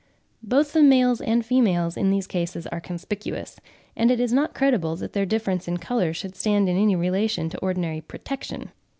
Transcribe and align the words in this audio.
Both 0.41 0.73
the 0.73 0.81
males 0.81 1.21
and 1.21 1.45
females 1.45 1.95
in 1.95 2.09
these 2.09 2.25
cases 2.25 2.65
are 2.65 2.81
conspicuous, 2.81 3.59
and 3.95 4.09
it 4.09 4.19
is 4.19 4.33
not 4.33 4.55
credible 4.55 4.95
that 4.95 5.13
their 5.13 5.27
difference 5.27 5.67
in 5.67 5.77
colour 5.77 6.11
should 6.11 6.35
stand 6.35 6.67
in 6.67 6.75
any 6.75 6.95
relation 6.95 7.49
to 7.49 7.59
ordinary 7.59 8.01
protection. 8.01 8.71